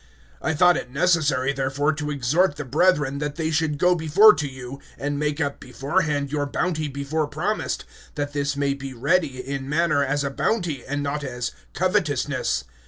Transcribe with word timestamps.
(5)I 0.41 0.57
thought 0.57 0.77
it 0.77 0.89
necessary, 0.89 1.53
therefore, 1.53 1.93
to 1.93 2.09
exhort 2.09 2.55
the 2.55 2.65
brethren, 2.65 3.19
that 3.19 3.35
they 3.35 3.51
should 3.51 3.77
go 3.77 3.93
before 3.93 4.33
to 4.33 4.47
you, 4.47 4.81
and 4.97 5.19
make 5.19 5.39
up 5.39 5.59
beforehand 5.59 6.31
your 6.31 6.47
bounty 6.47 6.87
before 6.87 7.27
promised, 7.27 7.85
that 8.15 8.33
this 8.33 8.57
may 8.57 8.73
be 8.73 8.95
ready, 8.95 9.47
in 9.47 9.69
manner 9.69 10.03
as 10.03 10.23
a 10.23 10.31
bounty 10.31 10.83
and 10.83 11.03
not 11.03 11.23
as 11.23 11.51
covetousness. 11.75 12.63